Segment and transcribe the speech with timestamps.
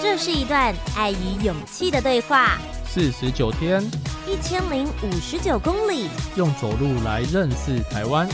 [0.00, 2.58] 这是一段爱与勇气的对话。
[2.84, 3.82] 四十九天，
[4.26, 8.26] 一千零五十九公里，用走路来认识台湾。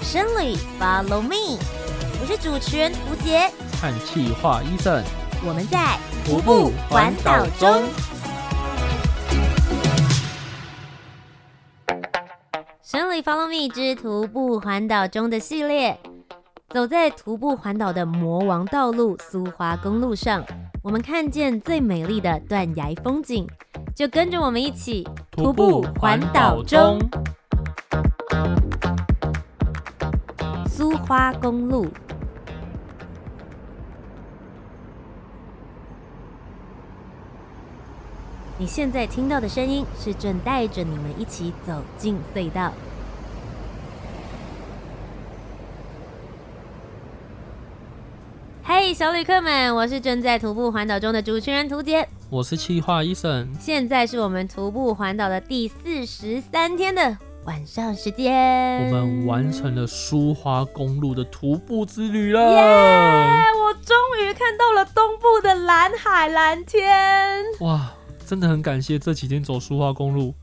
[0.00, 1.58] 深旅，Follow me，
[2.20, 5.02] 我是主持人吴洁，和企划 Eason，
[5.44, 7.82] 我们在徒步环岛中。
[12.80, 15.98] 生旅，Follow me 之徒步环岛中的系列，
[16.74, 20.44] 走在徒步环岛的魔王道路苏花公路上，
[20.82, 23.48] 我们看见最美丽的断崖风景。
[23.94, 26.98] 就跟着我们一起徒步环岛中。
[30.66, 31.86] 苏花公路，
[38.58, 42.72] 你现在听到的声音是正带着你们一起走进隧道。
[48.76, 52.08] 嘿，小旅客们，我是正在徒步环岛中的主持人图杰。
[52.28, 62.40] 我是企划 Eason，现在是我们徒步环岛的第四十三天的晚上时间，我们完成了舒花公路的徒步之旅了。
[62.40, 67.44] 耶！Yeah, 我终于看到了东部的蓝海蓝天。
[67.60, 67.92] 哇，
[68.26, 70.34] 真的很感谢这几天走舒花公路。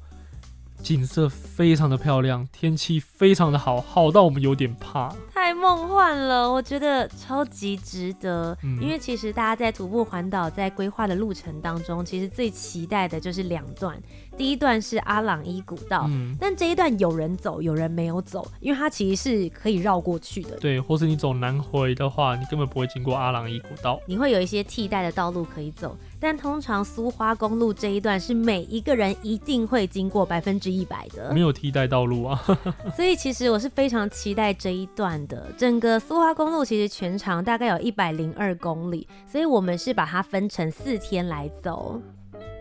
[0.82, 5.14] 景色非常的漂亮，天气非常的好，好到我们有点怕。
[5.32, 8.58] 太梦幻了，我觉得超级值得。
[8.64, 13.98] 嗯，因为其实大家在徒步环岛在规划的路程当中，其实最期待的就是两段。
[14.38, 20.58] 第一段是阿朗伊古道，嗯，但这一段有人走，有人没有走，因为它其实是可以绕过去的。
[20.58, 25.96] 对，或是你走南回的话，你根本不会经过阿朗伊古道，你会有一些替代的道路可以走。
[26.24, 32.40] 但通常苏花公路这一段是每一个人一定会经过百分之一百的，没有替代道路啊。
[32.96, 35.52] 所以其实我是非常期待这一段的。
[35.58, 42.00] 整个苏花公路其实全长大概有一百零二公里，所以我们是把它分成四天来走。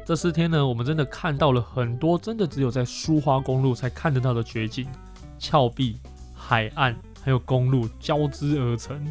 [0.07, 4.87] 这四天呢，我们真的看到了很多真的只有在苏花公路才看得到的绝景，
[5.39, 5.99] 峭壁、
[6.35, 9.07] 海岸还有公路交织而成。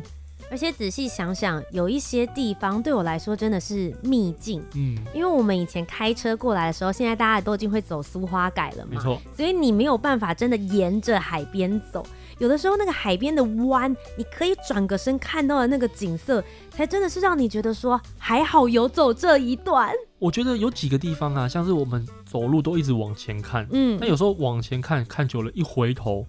[0.52, 4.64] 而且仔细想想，有一些地方对我来说真的是秘境。
[4.76, 9.22] 嗯，因为我们以前开车过来的时候，现在大家都已经会走苏花改了嘛，没错。
[9.36, 12.04] 所以你没有办法真的沿着海边走，
[12.40, 19.92] 有的时候那个海边的弯，你可以转个身看到的那个景色，才真的是让你觉得说还好有走这一段。
[20.18, 26.26] 我觉得有几个地方啊，像是我们走路都一直往前看，嗯，但有时候往前看看久了，一回头，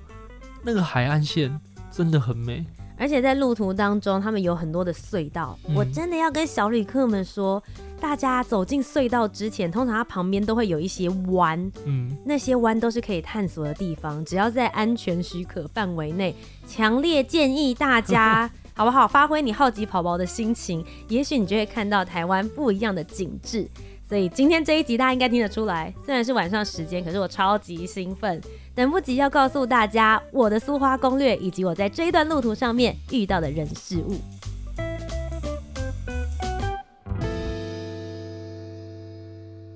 [0.63, 1.59] 那个海岸线
[1.91, 2.65] 真的很美。
[3.01, 5.59] 而且在路途当中，他们有很多的隧道。
[5.67, 7.61] 嗯、我真的要跟小旅客们说，
[7.99, 14.23] 大家走进隧道之前，通常它旁边都会有一些弯，嗯，那些弯都是可以探索的地方。
[14.27, 16.37] 只要在安全许可范围内，
[16.69, 19.09] 强烈建议大家， 好不好？
[19.09, 23.67] 发挥你好奇宝宝的心情，也许你就会看到台湾不一样的景致。
[24.07, 28.39] 所以今天这一集大家应该听得出来，虽然是晚上时间，可是我超级兴奋。
[28.75, 34.17] 等不及要告诉大家我的苏花攻略，以及我在这一段路途上面遇到的人事物。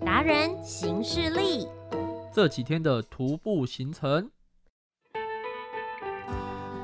[0.04, 1.66] 达人行事历，
[2.32, 4.30] 这几天的徒步行程。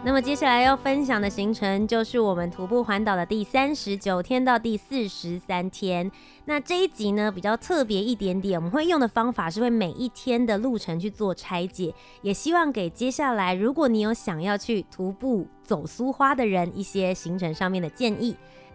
[0.03, 6.11] 那么接下来要分享的行程就是我们徒步环岛的第三十九天到第四十三天。
[6.47, 18.35] 那这一集呢，比较特别一点点，我们会用的方法是会每一天的路程去做拆解，也希望给接下来如果你有想要去徒步走苏花的人一些行程上面的建议。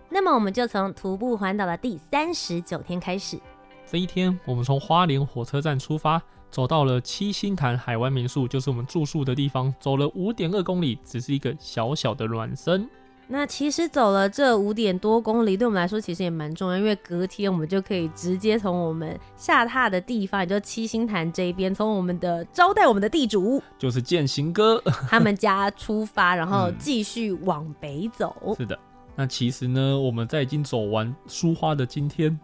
[0.09, 3.40] 那么我们就从徒步环岛的第三十九天开始。
[3.88, 6.22] 这一天，我们从花莲火车站出发。
[6.50, 9.74] 走到了七星潭海湾民宿，就是我们住宿的地方。
[9.80, 12.90] 走了五点二公里，只是一个小小的暖身。
[13.28, 24.80] 那其实走了这五点多公里，对我们来说其实也蛮重要，因为隔天我们就可以直接从我们下榻的地方，也就七星潭这一边，从我们的招待我们的地主，就是健行哥
[25.10, 28.36] 他们家出发，然后继续往北走。
[28.46, 28.56] 嗯。
[28.58, 28.78] 是的，
[29.16, 32.40] 那其实呢，我们在已经走完苏花的今天。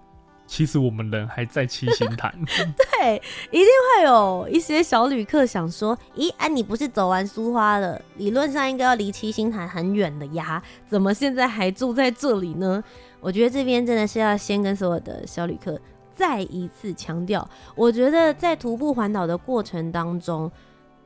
[0.52, 2.30] 其实我们人还在七星潭，
[2.76, 3.16] 对，
[3.52, 8.00] 一定会有一些小旅客想说：“咦，啊，你不是走完苏花了？
[8.18, 12.84] 理论上应该要离七星潭很远的呀，怎么现在还住在这里呢？”
[13.22, 15.80] 我觉得这边真的是要先跟所有的小旅客
[16.14, 20.52] 再一次强调，我觉得在徒步环岛的过程当中，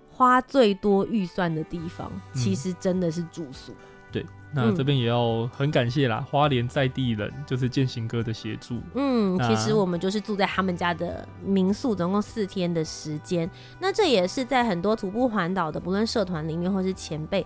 [0.10, 3.72] 花最多预算的地方，其实真的是住宿。
[3.74, 3.76] 嗯
[4.12, 8.80] 对，那这边也要很感谢啦，嗯、花莲在地人就是建行哥的协助。
[8.94, 13.50] 嗯，其实我们就是住在他们家的民宿，总共四天的时间。
[13.80, 17.46] 那这也是在很多徒步环岛的，不论社团里面或是前辈，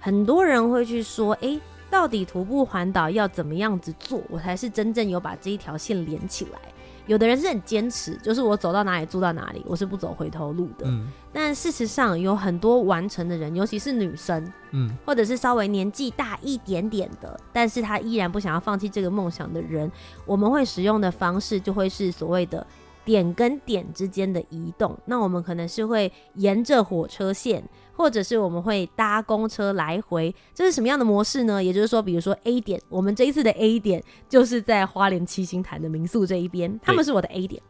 [0.00, 1.60] 很多人会去说，哎、欸，
[1.90, 6.58] 到底徒步环岛要怎么样子做，我才是真正有把这一条线连起来？
[7.06, 10.86] 有的人是很坚持，就是我走到哪里住到哪里，我是不走回头路的。
[10.86, 19.90] 嗯，但事实上有很多完成的人，尤其是女生，嗯，或者是稍微年纪大一点点的，但是他依然不想要放弃这个梦想的人，
[20.24, 22.66] 我们会使用的方式就会是所谓的
[23.04, 24.98] 点跟点之间的移动。
[25.04, 27.62] 那我们可能是会沿着火车线。
[27.96, 31.62] 或者是我们会搭公车来回，这是什么样的模式呢？
[31.62, 37.62] 也就是说，比如说 A 点，我们这一次的 A 点就是在花莲七星潭的民宿这一边，他们是我的 A 点。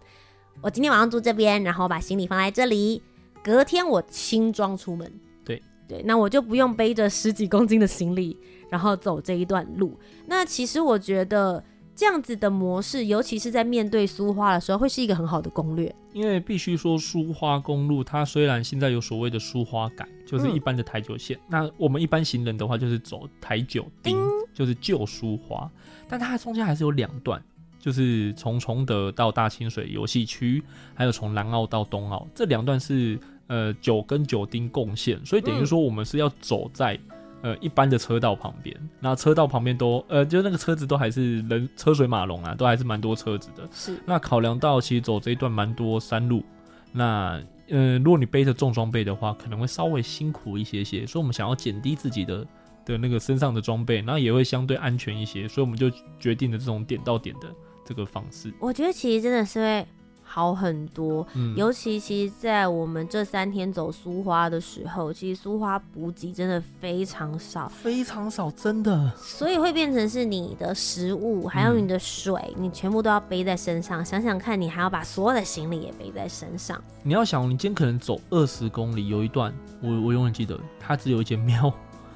[0.60, 3.02] 我今天晚上住这边，然后把行李放在这里，
[3.42, 5.12] 隔天我轻装出门。
[5.44, 8.36] 对对，那我就不用背着十几公斤的行李，
[8.70, 9.98] 然后走这一段路。
[10.26, 11.62] 那其实我觉得。
[11.96, 15.94] 这样子的模式，尤其是在面对苏花的时候，会是一个很好的攻略。
[16.12, 25.70] 因为必须说，苏花公路它虽然现在有所谓的苏花改，就是一般的台九线，嗯、那我们一般行人的话就是走台九丁，嗯、就是旧苏花，
[26.08, 27.42] 但它中间还是有两段，
[27.78, 30.62] 就是从崇德到大清水游戏区，
[30.94, 36.98] 还有从南澳到东澳，这两段是呃九跟九丁共线，所以等于说我们是要走在。
[37.44, 43.68] 呃，一般的车道旁边，那车道旁边都，呃，就那个车子都还是人车水马龙啊，都还是蛮多车子的。
[43.70, 43.98] 是。
[44.06, 46.42] 那考量到其实走这一段蛮多山路，
[46.90, 47.38] 那，
[47.68, 52.46] 呃，如果你背着重装备的话，可能会稍微辛苦一些些，所以我们想要减低自己的
[52.86, 57.48] 的那个身上的装备，那也会相对安全一些，所以我们就决定了这种点到点的
[57.84, 58.50] 这个方式。
[58.58, 59.86] 我觉得其实真的是会。
[60.24, 74.04] 好很多，嗯，尤其其实，在我们这三天走苏花的时候，其实苏花补给真的非常少，非常少，真的，所以会变成是你的食物，还有你的水，嗯，你全部都要背在身上。
[74.04, 76.82] 想想看，你还要把所有的行李也背在身上。
[77.02, 81.72] 你要想，你今天可能走二十公里，有一段，我我永远记得，它只有一间庙。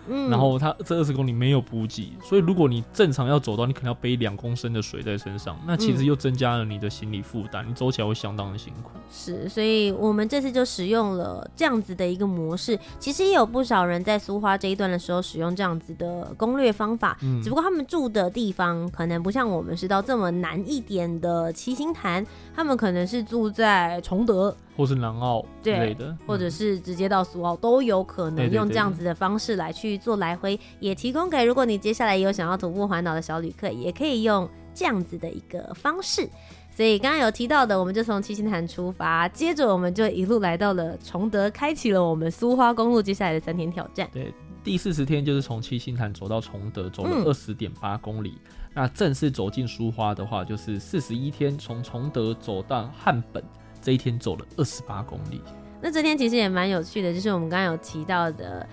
[0.08, 8.90] 嗯，然后它这二十公里没有补给，所以如果你正常要走到，你可能要背两公升的水在身上，那其实又增加了你的心理负担，你走起来会相当的辛苦。
[9.10, 12.78] 是，所以我们这次就使用了这样子的一个模式。
[12.98, 22.24] 其实也有不少人在苏花这一段的时候使用这样子的攻略方法，嗯，只不过他们住的地方可能不像我们是到这么难一点的七星潭，
[22.54, 24.56] 他们可能是住在崇德。
[24.78, 36.28] 或是南澳之类的，或者是直接到苏澳都有可能用这样子的方式来去做来回，也提供给如果你接下来有想要徒步环岛的小旅客，也可以用这样子的一个方式。
[36.70, 44.08] 所以刚刚有提到的，我们就从七星潭出发，接着我们就一路来到了崇德，开启了我们苏花公路接下来的三天挑战。
[44.12, 44.32] 对，
[44.62, 48.34] 第四十天就是从七星潭走到崇德，走了二十点八公里。
[48.46, 53.42] 嗯、那正式走进苏花的话，就是四十一天，从崇德走到汉本。
[53.88, 55.40] 这一天走了二十八公里，
[55.80, 58.68] 那这天其实也蛮有趣的，就是我们刚刚有提到的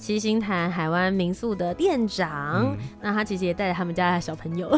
[0.00, 4.70] 七星潭海湾民宿的店长，嗯、那他其实也带着他们家的小朋友，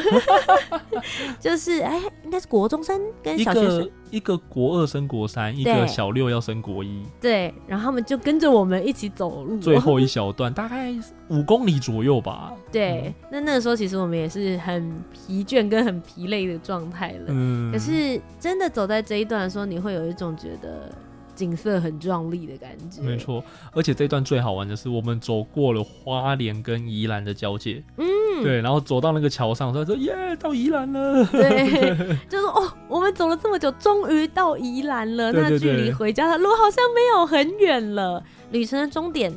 [1.38, 10.92] 就是哎、欸，应该是国中生跟小学生，一个国二升国三，一个小六要升国一，对，然后他们就跟着我们一起走路，最后一小段大概
[11.28, 12.52] 五公里左右吧。
[12.72, 20.90] 对，嗯、那那个时候其实我们也是很疲倦跟很疲累的状态了，嗯，可是真的走在这一段的时候，你会有一种觉得。
[21.34, 23.42] 景色很壮丽的感觉，没错。
[23.72, 28.06] 而且这段最好玩的是，我们走过了花莲跟宜兰的交界，嗯，
[28.42, 35.32] 对，然后走到那个桥上，他说：“耶，到宜兰了。”对，对 就是哦，我们走了这么久，终于到宜兰了。
[35.32, 39.32] 那距离回家的路好像没有很远了，旅程的终点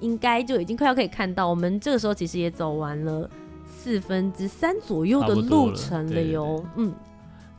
[0.00, 1.48] 应该就已经快要可以看到。
[1.48, 3.28] 我们这个时候其实也走完了
[3.66, 6.92] 四分之三左右的路程了哟，嗯。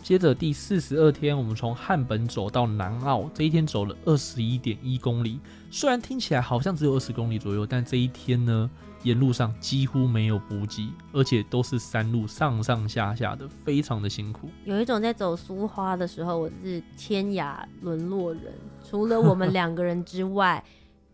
[0.04, 5.40] 接着第四十二天，我们从汉本走到南澳，这一天走了二十一点一公里。
[5.70, 8.70] 虽然听起来好像只有二十公里左右，但这一天呢，
[9.04, 14.50] 沿路上几乎没有补给，而且都是山路上上下下的，非常的辛苦。
[14.64, 18.54] 有一种在走苏花的时候，我是天涯沦落人，
[18.90, 20.64] 除了我们两个人之外，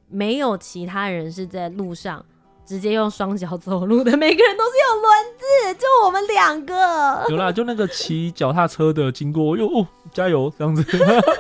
[0.08, 2.24] 没有其他人是在路上。
[2.66, 7.26] 直接用双脚走路的，每个人都是有轮子，就我们两个。
[7.30, 10.84] 有啦，就那个骑脚踏车的经过，哟哦，加油这样子。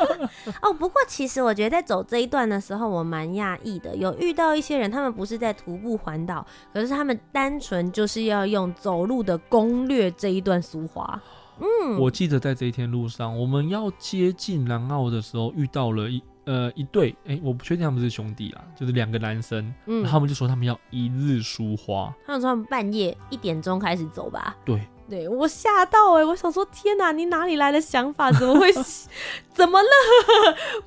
[0.61, 11.21] 哦，不过其实我觉得在走这一段的时候，我蛮讶异的，有遇到一些人，他们不是在徒步环岛，可是他们单纯就是要用走路的攻略这一段苏花。
[11.59, 16.21] 嗯，我记得在这一天路上，我们要接近南澳的时候，遇到了一。
[16.45, 28.31] 呃，一对，哎、欸，我不确定他们是兄弟啦，就是两个男生，嗯，然后他们就说他们要一日书花，他们说他们半夜一点钟开始走吧，对，对我吓到哎、欸，我想说天哪，你哪里来的想法？
[28.31, 28.71] 怎么会？
[29.53, 29.89] 怎么了？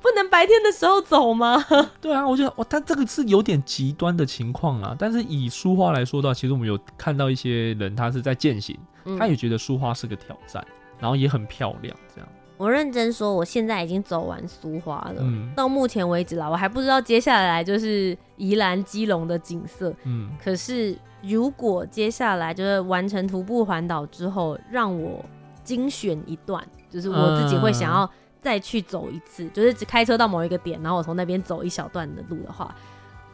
[0.01, 1.63] 不能白天的时候走吗？
[2.01, 4.95] 对啊，我觉得哇，他这个是有点极端的情况啊。
[4.99, 10.65] 但是以书花来说的话，其实我们有看到一些人，他是在践行，嗯、他也觉得书花是个挑战，
[10.99, 12.29] 然后也很漂亮，这样。
[12.57, 15.21] 我认真说，我现在已经走完苏花了。
[15.21, 19.93] 嗯，到目前为止啦，我还不知道接下来就是宜兰基隆的景色。
[20.03, 25.23] 嗯，可是如果接下来就是完成徒步环岛之后，让我
[25.63, 28.09] 精选一段，就是我自己会想要
[28.41, 32.73] 再去走一次，嗯、就是只开车到某一个点，然后我从那边走一小段的路的话，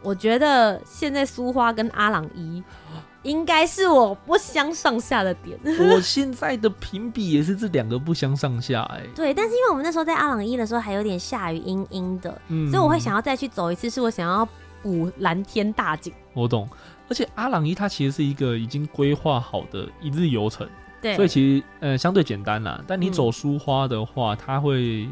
[0.03, 2.61] 我觉得现在苏花跟阿朗伊。
[3.23, 5.57] 应该是我不相上下的点。
[5.63, 9.09] 我现在的评比也是这两个不相上下哎、欸。
[9.15, 14.45] 对，但是因为我们那时候在阿朗伊的时候还有点下雨阴阴的，嗯、所以我会想要再去走一次，是我想要
[14.81, 16.11] 补蓝天大景。
[16.33, 16.67] 我懂，
[17.07, 20.67] 而且阿朗伊它其实是一个已经规划好的一日游程，
[21.01, 22.83] 对，所以其实呃相对简单啦。
[22.85, 25.07] 但你走苏花的话，嗯、它会。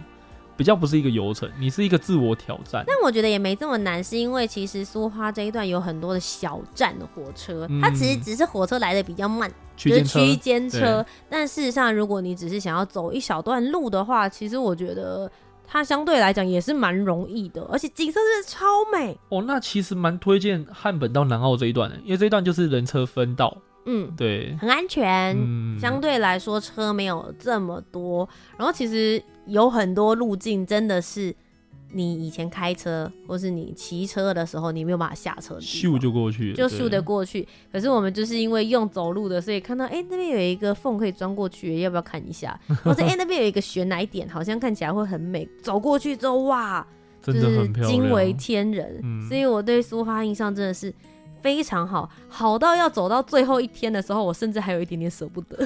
[0.62, 2.84] 比较不是一个游程，你是一个自我挑战。
[2.86, 11.04] 但我觉得也没这么难，是因为其实苏花这一段有很多的小站的火车，嗯、它其实只是火车来的比较慢，就是区间车。
[11.28, 15.32] 但事实上，如果你只是想要走一小段路的话，其实我觉得
[15.66, 19.18] 它相对来讲也是蛮容易的，而且景色真的超美。
[19.30, 23.58] 哦，那其实蛮推荐汉本到南澳这一段的，因为这一段就是人车分道。
[23.86, 31.36] 嗯，对，很安全，嗯、相对来说车没有这么多，然后其实有很多路径真的是
[31.94, 37.42] 你以前开车或是你骑车的时候，你没有办法下车，咻就过去，就咻得过去。
[37.42, 42.58] 对可是我们就是因为用走路的，所以看到哎、欸、那边有一个缝可以钻过去，要不要看一下？
[42.84, 46.86] 或者哎那边有一个悬崖点，好像看起来会很美，走过去之后哇，
[47.22, 49.00] 真的很漂亮，惊为天人。
[49.04, 50.94] 嗯、所以我对苏花印象真的是。
[51.42, 55.58] 非常好，好到要走到最后一天的时候，我甚至还有一点点舍不得。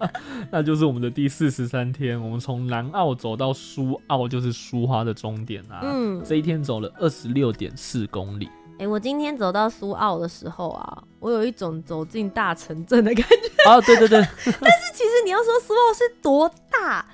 [0.50, 5.80] 那就是我们的第四十三天，我们从南澳走到苏澳，就是苏花的终点啊。
[5.82, 8.48] 嗯，这一天走了二十六点四公里。
[8.74, 13.70] 哎、欸，我今天走到苏澳的时候啊，我有一种走进大城镇的感觉。
[13.70, 14.18] 啊， 对对对。
[14.44, 17.04] 但是其实你要说苏澳是多大，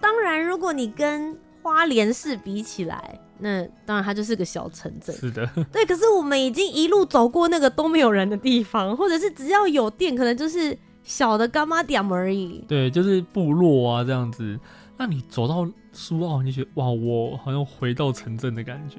[0.00, 3.20] 当然如果你跟花莲市比起来。
[3.42, 5.14] 那当然，它就是个小城镇。
[5.14, 5.84] 是的， 对。
[5.84, 12.64] 可是我们已经一路走过那个都没有人的地方，或者是只要有店，可能就是小的干妈店而已。
[12.68, 14.58] 对，就是部落啊这样子。
[14.96, 18.98] 那你走到苏澳，你就觉得哇，我好像回到城镇的感觉。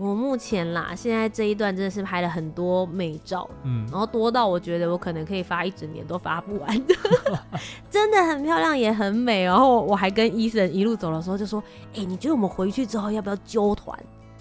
[0.00, 6.94] 我目前啦，现在这一段真的是拍了很多美照，嗯，然后多到我觉得我可能可以发一整年都发不完的，
[7.90, 9.44] 真的很漂亮也很美。
[9.44, 13.94] 然后我还跟医生一路走的时候就说，哎、欸，你觉得我们回去之后要不要揪团？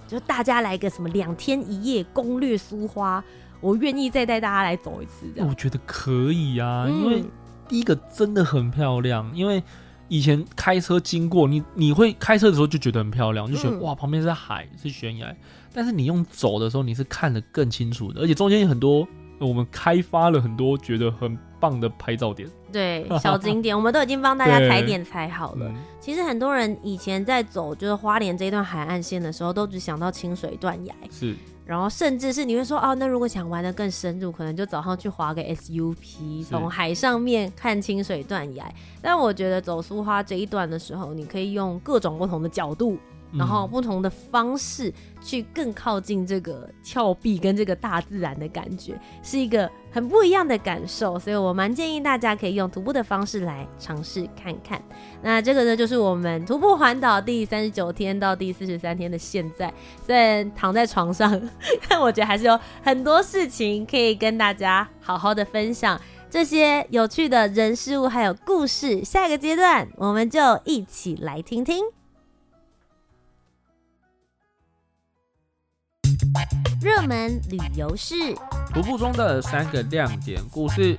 [0.08, 3.22] 就大家来个什么两天一夜攻略苏花，
[3.60, 5.28] 我愿意再带大家来走一次。
[5.36, 7.24] 这样我觉得可以啊，嗯、因为
[7.68, 9.62] 第一个真的很漂亮，因为。
[10.10, 15.34] 以前开车经过你，你会开车的时候就觉得很漂亮，就觉得、嗯、哇，旁边是海，是悬崖。
[15.72, 19.08] 但是你用走的时候，你是看得更清楚的，而且中间有很多
[19.40, 25.68] 我们开发了很多觉得很棒的拍照点，对，小景点， 我们都已经帮大家踩点踩好了。
[25.68, 31.36] 嗯、其实很多人以前在走就是花莲这一段海岸线的时候，都只想到清水断崖，是。
[31.66, 38.68] 然后甚至是你会说哦，那如果想玩的更深入，可能就早上去划个 SUP，从海上面看清水断崖。
[39.04, 42.98] 但我觉得走苏花这一段的时候，你可以用各种不同的角度。
[43.32, 51.20] 然后不同的方式去更靠近这个峭壁跟这个大自然的感觉，是一个很不一样的感受。
[51.20, 54.82] 所以我蛮建议大家可以用徒步的方式来尝试看看。
[55.22, 59.74] 那这个呢，就是我们徒步环岛第三十九天到第四十三天的现在。
[60.06, 61.40] 虽然躺在床上，
[61.88, 69.04] 但我觉得还是有很多事情可以跟大家好好的分享这些有趣的人事物还有故事。
[69.04, 71.84] 下一个阶段，我们就一起来听听。
[76.82, 78.16] 热门旅游事，
[78.74, 80.96] 徒步中的三个亮点故事。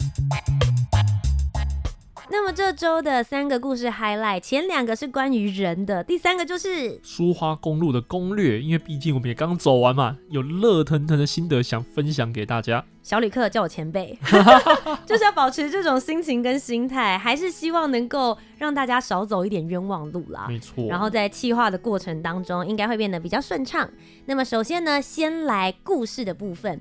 [2.33, 8.61] 那么这周的三个故事 highlight，前两个是关于人的，第三个就是苏花公路的攻略。
[8.61, 12.85] 因为毕竟我们也刚走完嘛，有热腾腾的心得想分享给大家。
[13.03, 14.17] 小旅客叫我前辈，
[15.05, 20.47] 就是要保持这种心情跟心态，还是希望能够让大家少走一点冤枉路啦。
[20.47, 20.87] 没错。
[20.87, 23.91] 然后在企划的过程当中，应该会变得比较顺畅。
[24.27, 26.79] 那么首先呢，先来故事的部分。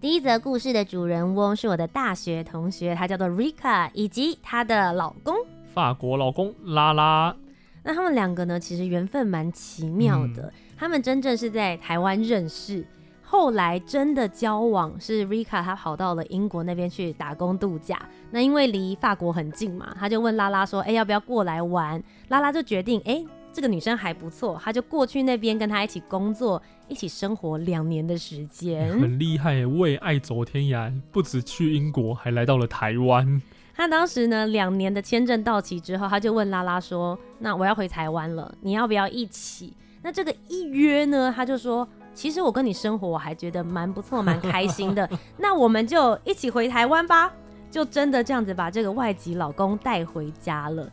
[0.00, 5.34] 第一则故事的主人翁是我的大学同学，她叫做 Rika，以及她的老公
[5.74, 7.34] 法国老公拉拉。
[7.82, 10.42] 那他们两个呢，其实缘分蛮奇妙的。
[10.42, 12.86] 嗯、他们真正是在台湾认识，
[13.24, 18.00] 后来真的交往是 Rika，她跑到了英国那边去打工度假。
[18.30, 28.88] 那因为离法国很近嘛，他就问拉拉说：“哎、欸，要不要过来玩？”拉拉就决定：“哎、欸，这个女生还不错。”他就过去那边跟她一起工作，一起生活两年的时间。
[29.00, 33.40] 很厉害，为爱走天涯，不止去英国，还来到了台湾。
[33.74, 41.86] 他当时呢，两年的签证到期之后，他就问拉拉说：“那我要回台湾了，你要不要一起？”那这个一约呢，他就说。
[42.14, 45.08] 其实我跟你生活，我还觉得蛮不错，蛮开心的。
[45.38, 47.32] 那我们就一起回台湾吧，
[47.70, 50.90] 就真的这样子把这个外籍老公带回家了。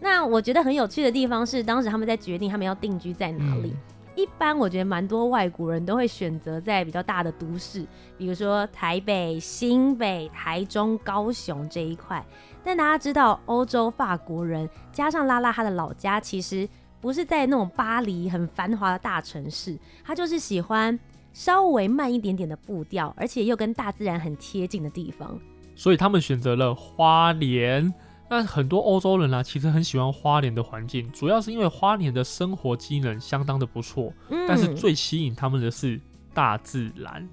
[0.00, 3.68] 那我觉得很有趣的地方是，当时他们在决定他们要定居在哪里。
[3.68, 3.80] 嗯、
[4.16, 7.84] 一般我觉得蛮多外国人都会选择在比较大的都市，
[8.16, 12.24] 比如说台北、新北、台中、高雄这一块。
[12.62, 16.68] 但大家知道，欧洲法国人加上拉拉他的老家，其实。
[17.00, 20.98] 不是在那种巴黎很繁华的大城市，他就是喜欢
[21.34, 25.38] 稍微慢一点点的步调，而且又跟大自然很贴近的地方。
[25.74, 27.92] 所以他们选择了花莲。
[28.28, 34.12] 那很多欧洲人啊，其实很喜欢花莲的环境，主要是因为花莲的生活机能相当的不错。
[34.30, 34.46] 嗯。
[34.48, 36.00] 但是最吸引他们的是
[36.32, 37.28] 大自然，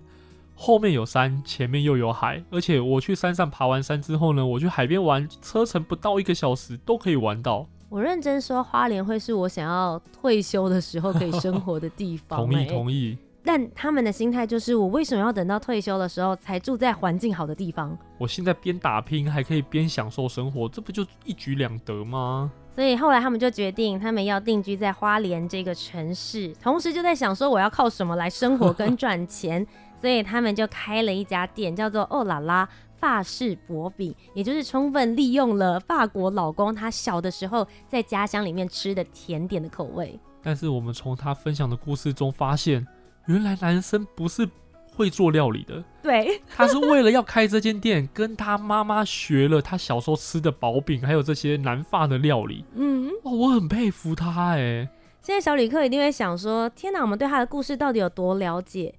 [0.56, 7.66] 后面有山，前面又有海，而且我去山上爬完山之后呢，我去海边玩，车程不到一个小时都可以玩到。
[7.90, 12.38] 我认真说，花莲会是我想要退休的时候可以生活的地方。
[12.46, 13.18] 同意同意。
[13.44, 17.98] 但他们的心态就是，我为什么要等到退休的时候才住在环境好的地方？
[18.18, 22.52] 我现在边打拼还可以边享受生活，这不就一举两得吗？
[22.74, 29.66] 所以后来他们就决定，他们要定居在花莲这个城市，同时就在想说，我要靠什么来生活跟赚钱？
[30.00, 32.68] 所以他们就开了一家店，叫做欧拉拉。
[32.98, 40.20] 法式薄饼，也就是充分利用了法国老公他小的时候在家乡里面吃的甜点的口味。
[40.44, 42.86] 但是我们从他分享的故事中发现，
[43.32, 44.48] 原来男生不是
[44.96, 45.84] 会做料理的。
[46.04, 52.66] 对，他是为了要开这间店，跟他妈妈学了他小时候吃的薄饼，还有这些南法的料理。
[52.76, 54.88] 嗯，哇，我很佩服他哎。
[55.22, 58.96] 现在小旅客一定会想说：天哪，我们对他的故事到底有多了解？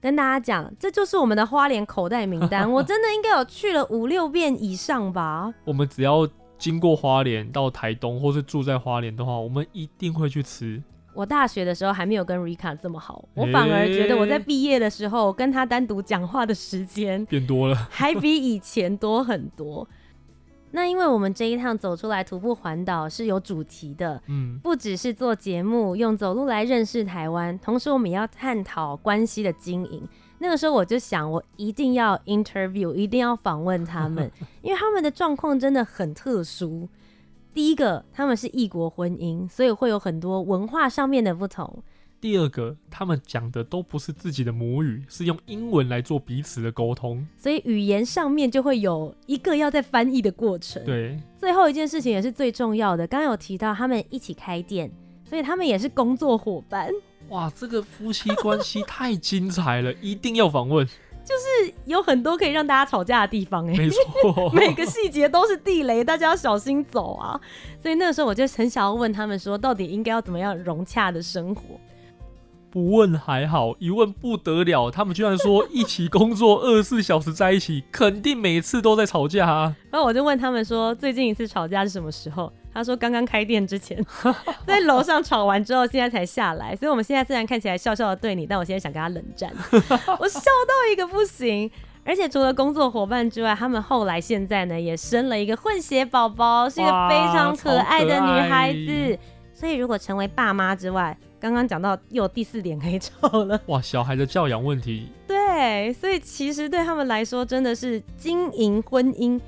[0.00, 2.70] 跟大家讲，这就是我们的花莲口袋名单。
[2.72, 5.52] 我真的应该有去了五六遍以上吧。
[5.64, 10.82] 我们只要经过花莲到台东，或是住在花莲的话，我们一定会去吃。
[11.18, 19.88] 我大学的时候还没有跟 Rika 这么好，我反而觉得我在毕业的时候跟他单独讲话的时间变多了，还比以前多很多。
[20.70, 30.08] 那因为我们这一趟走出来徒步环岛是有主题的，嗯，不只是做节目用走路来认识台湾，同时我们也要探讨关系的经营。
[30.38, 34.30] 那个时候我就想，我一定要 interview，一定要访问他们，
[34.62, 36.88] 因为他们的状况真的很特殊。
[37.54, 41.82] 第一个，他们是异国婚姻，所以会有很多文化上面的不同。
[42.20, 50.84] 第二个，他们讲的都不是自己的母语，是用英文来做彼此的沟通，所以语言上面就会有一个要在翻译的过程。
[50.84, 54.90] 对，最后一件事情也是最重要的，刚刚有提到他们一起开店，
[55.24, 56.90] 所以他们也是工作伙伴。
[57.28, 60.88] 哇，这个夫妻关系太精彩了， 一定要访问。
[61.28, 67.38] 就是有很多可以让大家吵架的地方，哎，没错， 每个细节都是地雷，大家要小心走啊。
[67.82, 71.62] 所以那个时候我就很想要问他们说，到底应该要怎么样融洽的生活？
[72.70, 74.90] 不问还好，一问不得了。
[74.90, 79.76] 他们居然说一起工作二十四小时在一起，肯定每次都在吵架啊。
[79.90, 82.50] 然后我就问他们说，最近一次吵架是什么时候？
[82.78, 83.98] 他说刚刚开店之前，
[84.66, 86.74] 在楼上吵完之后，现在才下来。
[86.76, 89.52] 所以我们现在虽然看起来笑笑的对你，但我现在想跟他冷战。
[90.18, 91.70] 我笑到一个不行。
[92.04, 99.18] 而且除了工作伙伴之外，他们后来现在呢也生了一个混血宝宝，是一个非常可爱的女孩子。
[99.52, 103.60] 所以如果成为爸妈之外，刚刚讲到又有第四点可以吵了。
[103.66, 105.12] 哇，小孩的教养问题。
[105.26, 109.38] 对，所以其实对他们来说，真的是经营婚姻，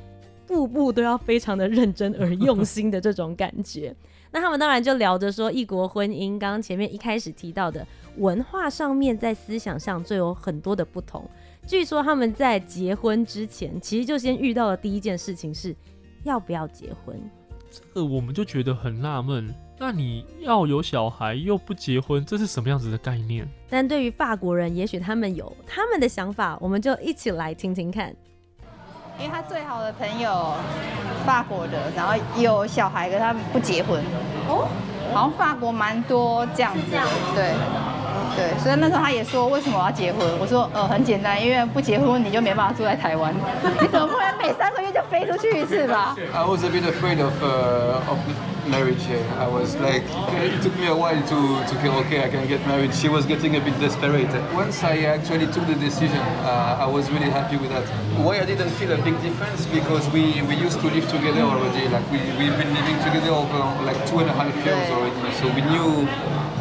[0.50, 3.94] 步步都要非常的认真而用心的这种感觉。
[4.32, 7.86] 那他们当然就聊着说，异国婚姻，刚刚前面一开始提到的
[8.16, 11.24] 文化上面，在思想上就有很多的不同。
[11.68, 15.74] 据说他们在结婚之前，其实就先遇到的第一件事情是
[16.24, 17.16] 要不要结婚。
[17.70, 19.54] 这个我们就觉得很纳闷。
[19.78, 23.48] 那你要有小孩又不结婚，这是什么样子的概念？
[23.68, 28.14] 但对于法国人，也许他们有他们的想法，我们就一起来听听看。
[29.20, 30.54] 因为他最好的朋友，
[31.26, 34.02] 法国的，然后有小孩，的他们不结婚。
[34.48, 34.66] 哦，
[35.12, 36.96] 好像法国蛮多这样子，
[37.35, 37.52] 对。
[38.36, 40.19] 对，所以那时候他也说，为什么我要结婚？
[40.39, 43.34] 我说，呃，很简单，因为不结婚你就没办法住在台湾。
[43.79, 46.15] 你总不能每三个月就飞出去一次吧？
[46.34, 48.19] I was a bit afraid of, uh, of
[48.67, 49.23] marriage here.
[49.39, 50.03] I was like,
[50.41, 52.93] it took me a while to, to feel okay, I can get married.
[52.93, 54.34] She was getting a bit desperate.
[54.53, 57.86] Once I actually took the decision, uh, I was really happy with that.
[58.17, 59.65] Why I didn't feel a big difference?
[59.71, 61.88] Because we, we used to live together already.
[61.88, 65.31] Like we, we've been living together over like two and a half years already.
[65.39, 66.08] So we knew,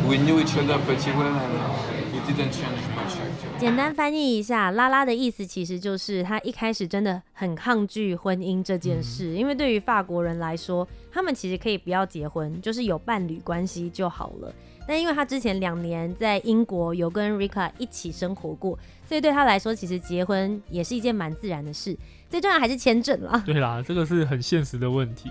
[0.08, 3.18] We knew each other pretty well and it didn't change much.
[3.60, 14.54] 简单翻译一下，拉拉的意思其实就是他一开始真的很抗拒婚姻这件事，嗯、因为对于法国人来说，他们其实可以不要结婚，就是有伴侣关系就好了。
[14.88, 21.96] 但因为他之前两年在英国有跟 Rika 一起生活过，所以对他来说，其实结婚也是一件蛮自然的事。
[22.30, 23.44] 最重要还是签证啦。
[23.46, 25.30] 对啦，这个是很现实的问题。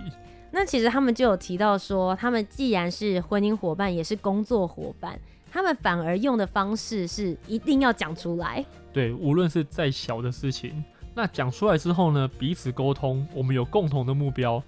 [0.50, 5.18] 那其实他们就有提到说，他们既然是婚姻伙伴，也是工作伙伴。
[5.50, 8.64] 他们反而用的方式是一定要讲出来。
[8.92, 10.84] 对，无论是再小的事情，
[11.14, 14.62] 那讲出来之后呢，彼此沟通，我们有共同的目标，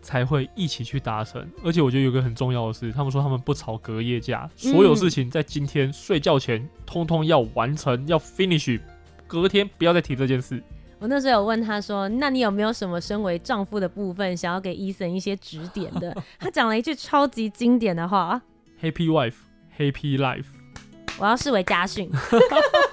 [0.00, 1.46] 才会一起去达成。
[1.62, 8.80] 而且我觉得有个很重要的是，他们说他们不吵隔夜架，所有事情在今天睡觉前通通要完成，要 finish，
[9.26, 10.62] 隔天不要再提这件事。
[10.98, 18.40] 我那时候有问他说：“那你有没有什么身为丈夫的部分想要给 Ethan 一些指点的？”他讲了一句超级经典的话
[18.80, 19.34] ：“Happy wife。”
[19.78, 20.46] Happy life，
[21.18, 22.10] 我要视为家训。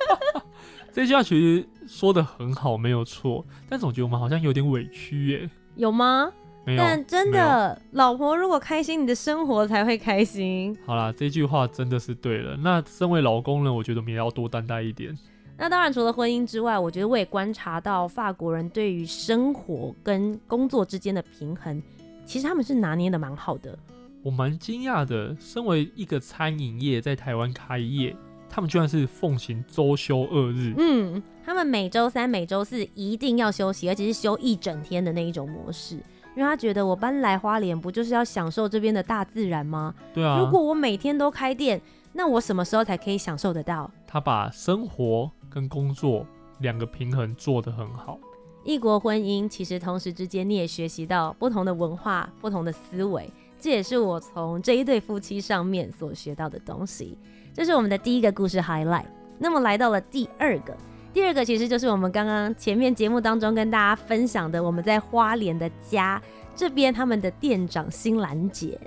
[0.91, 5.49] 这句话其实说的很好，没有错，但总觉得我们好像有点委屈耶。
[5.77, 6.29] 有吗？
[6.65, 6.77] 没有。
[6.77, 10.77] 但真的，老婆如果开心，你的生活才会开心。
[10.85, 12.57] 好啦，这句话真的是对了。
[12.57, 15.17] 那身为老公呢，我觉得我们也要多担待一点。
[15.57, 21.81] 那当然，除了婚姻之外，我觉得我也观察到法国人对于生活跟工作之间的平衡，
[22.25, 23.77] 其实他们是拿捏的蛮好的。
[24.23, 28.15] 我蛮惊讶的，身为一个餐饮业在台湾开业，
[28.49, 30.73] 他们居然是奉行周休二日。
[30.77, 35.95] 嗯，他们每周三、每周四一定要休息，而且是休一整天的那一种模式。
[36.35, 39.93] 因为他觉得我搬来花莲，不就是要享受这边的大自然吗？
[40.13, 40.39] 对啊。
[40.39, 41.79] 如果我每天都开店，
[42.13, 43.91] 那我什么时候才可以享受得到？
[44.07, 46.25] 他把生活跟工作
[46.59, 48.17] 两个平衡做得很好。
[48.63, 53.29] 异国婚姻其实同时之间，你也学习到不同的文化、不同的思维。
[53.59, 57.17] 这也是我从这一对夫妻上面所学到的东西。
[57.53, 59.05] 这是我们的第一个故事 highlight。
[59.37, 60.75] 那么来到了第二个，
[61.13, 66.21] 第二个其实就是我们刚刚前面节目当中跟大家分享的，我们在花莲的家
[66.55, 68.79] 这边，他们的店长新兰姐，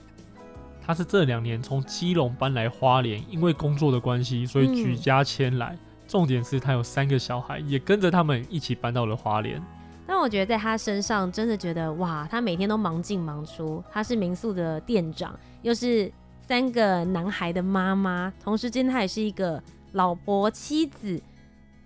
[0.84, 5.72] 她是这两年从基隆搬来花莲，因为工作的关系，所以举家迁来。
[5.72, 9.62] 嗯、重点是她有三个小孩，也跟着他们一起搬到了花莲。
[10.06, 13.82] 但我觉得在他身上，真的觉得哇，他每天都忙进忙出。
[13.90, 19.60] 他是民宿的店长，又是三个男孩的妈妈，同时间他也是一个
[19.92, 21.20] 老婆、妻子，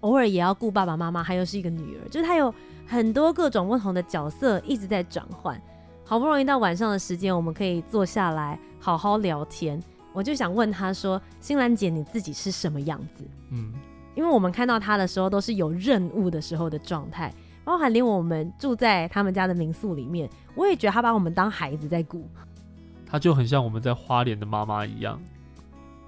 [0.00, 2.54] 偶尔也要顾爸爸妈妈，还有是一个女儿，就是他有
[2.86, 5.58] 很多各种不同的角色一直在转换。
[6.04, 9.82] 好不容易到晚上的时间，我们可以坐下来好好聊天。
[10.12, 13.72] 我就想问他说：“新兰姐，你自己是什么样子？”嗯，
[14.20, 17.32] 因为我们看到他的时候都是有任务的时候的状态。
[17.64, 22.28] 包含连我们住在他们家的民宿里面，我也觉得他把我们当孩子在顾，
[23.06, 25.18] 他就很像我们在花莲的妈妈一样。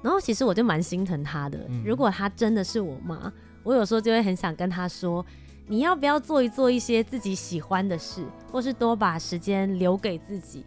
[0.03, 5.25] 然后其实我就蛮心疼他的，嗯、如果他真的是我妈，我有时候就会很想跟他说，
[5.67, 10.67] 你要不要做一做一些自己喜欢的事，或是多把时间留给自己。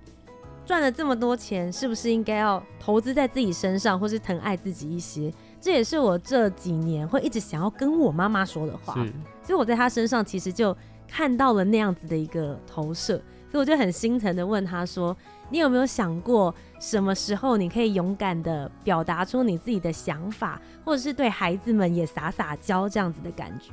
[0.66, 5.32] 赚了这么多钱，是不是应该要投资在自己身上，或是疼爱自己一些？
[5.60, 8.94] 这也是我这几年会一直想要跟我妈妈说的话。
[9.42, 10.76] 所以我在她身上其实就
[11.08, 13.18] 看到了那样子的一个投射，
[13.52, 15.16] 所以我就很心疼的问她说
[15.50, 23.72] ：“你有没有想过什么时候你可以勇敢的表达出你自己的想法，或者是对孩子们也撒撒娇这样子的感觉？”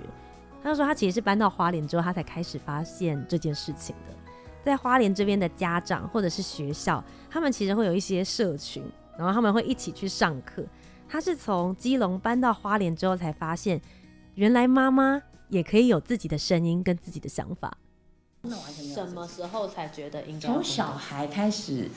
[0.62, 4.14] 她就说她其实是搬到花莲之后，她才开始发现这件事情的。
[4.62, 8.85] 在花莲这边的家长或者是学校，他们其实会有一些社群，
[9.18, 10.62] 然后他们会一起去上课。
[11.12, 13.79] 他是从基隆搬到花莲之后才发现，
[14.37, 15.20] 原来妈妈。
[15.51, 17.77] 也可以有自己的声音跟自己的想法。
[18.94, 20.48] 什么时候才觉得应该？
[20.48, 21.90] 从小孩开始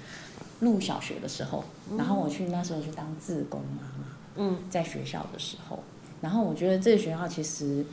[0.59, 4.07] 入小学的时候，嗯、然后我去那时候去当自工妈妈。
[4.35, 5.81] 嗯，在学校的时候，
[6.19, 7.85] 然后我觉得这个学校其实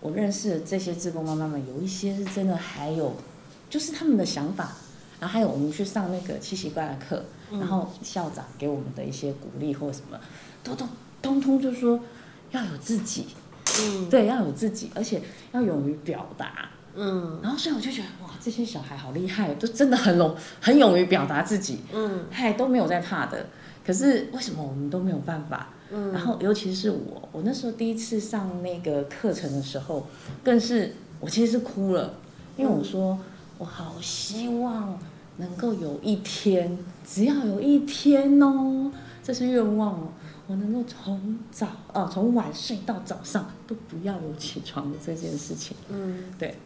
[0.00, 3.14] 我认识的这些自工妈妈们，有一些是真的，还有
[3.68, 4.72] 就是他们的想法，
[5.20, 10.18] 然后还有我们去上那个七习惯的课，然后校长给我们的一些鼓励或什么，
[10.62, 10.86] 都都
[11.22, 12.00] 通通就说
[12.50, 13.26] 要有自己。
[13.82, 16.68] 嗯，对，要有自己，而且要勇于表达。
[16.96, 21.78] 嗯，然后所以我就觉得哇，这些小孩好厉害，都真的很勇，很勇于表达自己。
[21.92, 23.46] 嗯，嗨，都没有在怕的。
[23.86, 25.68] 可是为什么我们都没有办法？
[25.92, 30.06] 嗯，然后尤其是我，我那时候第一次上那个课程的时候，
[30.42, 32.14] 更是我其实是哭了，
[32.56, 33.16] 因为我说
[33.56, 34.98] 我好希望
[35.36, 38.90] 能够有一天，只要有一天哦，
[39.22, 40.08] 这是愿望哦，
[40.50, 45.76] 我能够从早呃从晚睡到早上都不要有起床的这件事情。
[45.88, 46.56] 嗯，对。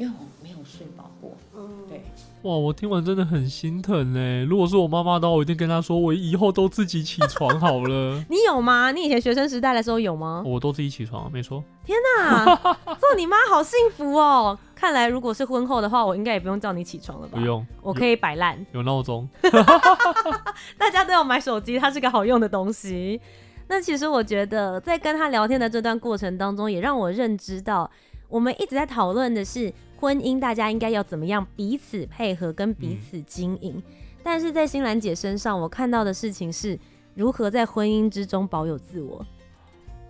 [0.00, 2.00] 因为我没有睡饱过，嗯，对，
[2.40, 4.44] 哇，我听完真的很心疼呢。
[4.46, 8.24] 如果是我妈妈的话，我一定跟她说，我以后都自己起床好了。
[8.30, 8.90] 你有吗？
[8.92, 10.42] 你以前学生时代的时候有吗？
[10.46, 11.62] 我都自己起床，没错。
[11.84, 12.56] 天哪，
[12.96, 14.58] 做你妈好幸福哦！
[14.74, 17.38] 看来如果是婚后的话，我应该也不用叫你起床了吧？
[17.38, 18.64] 不用，我可以摆烂。
[18.72, 19.28] 有闹钟。
[20.78, 23.20] 大家都要买手机，它是个好用的东西。
[23.68, 27.88] 那其实我觉得，在跟他聊天的这段过程当中，也让我认知到，
[28.30, 29.70] 我们一直在讨论的是。
[30.00, 33.74] 婚姻，大家应该要怎么样彼此配合跟彼此经营？
[33.76, 33.82] 嗯、
[34.22, 36.78] 但是在新兰姐身上，我看到的事情是
[37.14, 39.22] 如何在婚姻之中保有自我。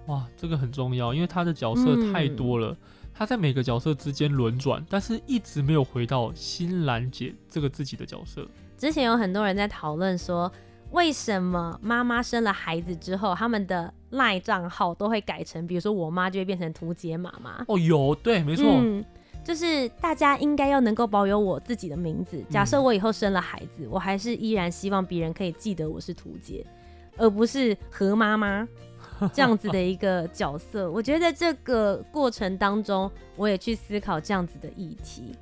[0.07, 2.77] 哇，这个很重要，因为她的角色太多了，
[3.13, 8.47] 她、嗯、在每个角色之间轮转，但是一直没有回到新兰姐这个自己的角色。
[8.79, 10.53] 之前有很多人在讨论说，
[10.93, 17.65] 为什么妈妈生了孩子之后，他们的赖账号都会改成，比如说我妈就会变成屠洁妈妈。
[17.69, 18.67] 哦，有，对，没错。
[18.67, 19.05] 嗯
[19.43, 22.45] 就是大家应该要能够保有我自己的名字。
[22.51, 26.65] 假设我以后生了孩子，嗯、我还是依然希望别人可以记得我是图杰，
[27.17, 28.69] 而不是何妈妈
[29.33, 30.91] 这样子的一个角色。
[30.91, 35.35] 我觉得在这个过程当中，我也去思考这样子的议题。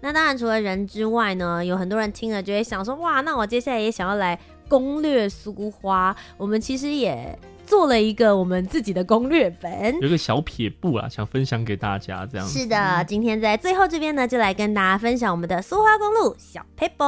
[0.00, 4.36] 那当然，除了人之外呢，有很多人听了就会想说：哇，那我接下来也想要来
[4.70, 6.16] 攻略苏花。
[6.38, 7.38] 我们其实也。
[7.66, 12.26] 做了一个我们自己的攻略本，有一个小撇步啊，想分享给大家。
[12.26, 17.04] 这样子是的，今天在最后这边呢，就来跟大家分享我们的苏花公路小撇步。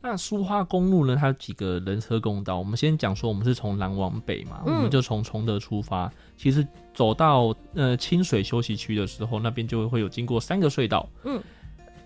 [0.00, 2.56] 那苏花公路呢，它有几个人车共道。
[2.56, 6.08] 我们先讲说，我们是从南往北嘛，嗯、我们就从崇德出发。
[6.36, 11.08] 其实走到呃清水休息区的时候，那边就会有经过三个隧道。
[11.24, 11.42] 嗯，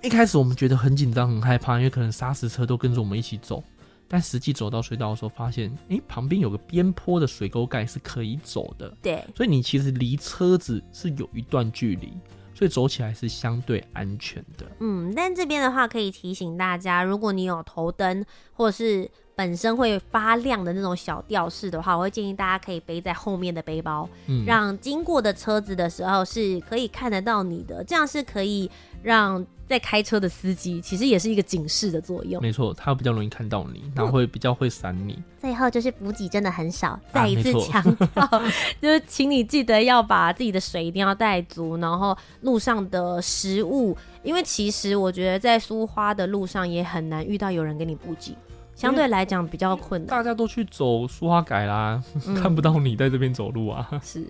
[0.02, 3.62] 一开始我们觉得很紧张、很害怕，因为可能砂石车都跟着我们一起走。
[4.06, 8.94] 但实际走到隧道的时候，发现，哎、欸，旁边有个边坡的水沟盖是可以走的。
[9.02, 12.12] 对，所以你其实离车子是有一段距离，
[12.54, 14.66] 所以走起来是相对安全的。
[14.80, 28.70] 嗯，但这边的话可以提醒大家，如果你有头灯或者是本身会发亮的那种小吊饰的话，我会建议大家可以背在后面的背包，嗯、让经过的车子的时候是可以看得到你的，这样是可以
[29.02, 29.44] 让。
[29.66, 35.14] 在开车的司机其实也是一个警示的作用，没错，他比较容易看到你，然后会比较会闪你。
[35.14, 38.42] 嗯、最后就是补给真的很少，再一次强调，啊、
[38.80, 48.36] 就是请你记得要把自己的水一定要带足，然后路上的食物，因为其实我觉得在苏花的路上也很难遇到有人给你补给，
[48.74, 50.08] 相对来讲比较困难。
[50.08, 53.88] 大家都去走苏花改啦，嗯、看不到你在这边走路啊。
[54.04, 54.26] 是。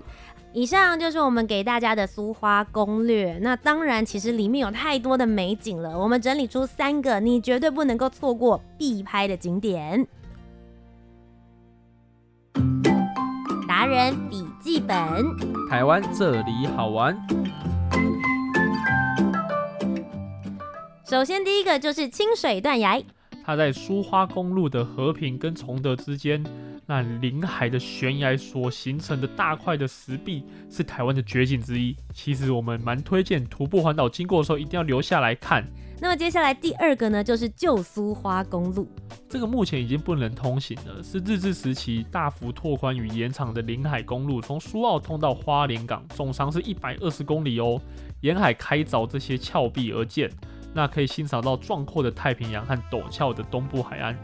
[0.56, 3.36] 以上就是我们给大家的苏花攻略。
[3.42, 5.98] 那当然，其实里面有太多的美景了。
[5.98, 10.06] 我们整理出三个你绝对不能够错过必拍的景点。
[13.66, 14.96] 达人笔记本，
[15.68, 17.18] 台湾这里好玩。
[21.04, 23.02] 首先，第一个就是清水断崖，
[23.44, 26.44] 它在苏花公路的和平跟崇德之间。
[26.86, 31.96] 那临海的悬崖所形成的大块的石壁是台湾的绝景之一。
[32.12, 35.64] 其实我们蛮推荐徒步环岛经过的时候一定要留下来看。
[36.00, 38.86] 那么接下来第二个呢，就是旧苏花公路。
[39.28, 47.80] 这个目前已经不能通行了，是日治时期大幅拓宽与延长的临海公路，从苏澳通到花莲港，总长是一百二十公里哦。
[48.20, 50.30] 沿海开凿这些峭壁而建，
[50.74, 54.18] 那可以欣赏到壮阔的太平洋和陡峭的东部海岸。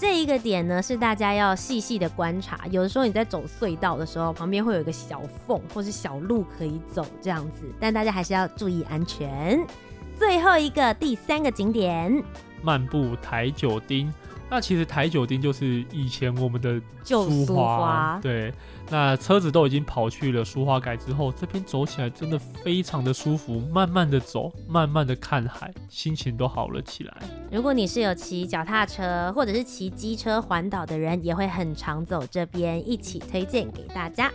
[0.00, 2.66] 这一个点呢，是大家要细细的观察。
[2.70, 7.70] 有的时候你在走隧道的时候，旁边会有一个小缝或是小路可以走，这样子。
[7.78, 9.62] 但大家还是要注意安全。
[10.18, 12.24] 最后一个第三个景点，
[12.62, 14.10] 漫步台九丁。
[14.48, 18.50] 那其实台九丁就是以前我们的旧苏花，对。
[18.90, 27.16] 那车子都已经跑去了书画改之后，这边走起来真的非常的舒服，慢慢的走，慢慢的看海，心情都好了起来。
[27.52, 34.30] 如果你是有骑脚踏车或者是骑机车环岛的人，也会很常走这边，一起推荐给大家。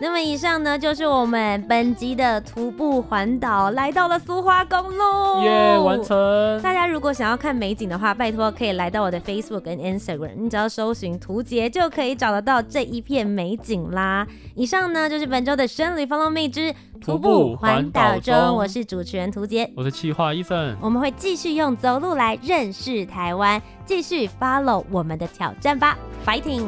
[0.00, 6.60] 那么以上呢，就是我们本集的徒步环岛，来到了苏花公路，耶，完成！
[6.60, 14.26] 大家如果想要看美景的话，拜托可以来到我的 Facebook 跟 Instagram，你只要搜寻图杰就可以找得到这一片美景啦。
[14.54, 26.64] 以上呢，就是本周的生旅 Follow Me 之徒步环岛中，我是主持人图杰，我是企划 Eason，我们会继续用走路来认识台湾，继续 follow 我们的挑战吧，Fighting！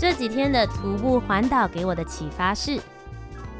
[0.00, 2.80] 这几天的徒步环岛给我的启发是，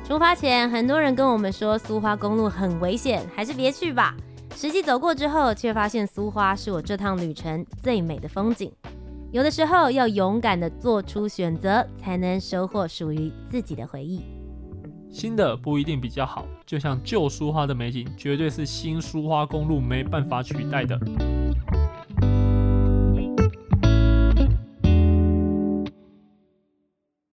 [0.02, 4.16] 出发前，很多人跟我们说苏花公路很危险，还是别去吧。
[4.56, 8.72] 实际走过之后，却发现苏花是我这趟旅程最美的风景。
[9.30, 14.22] 有的时候要勇敢地做出选择，才能收获属于自己的回忆。
[15.10, 20.98] 新的不一定比较好，就像旧苏花的美景，绝对是新苏花公路没办法取代的。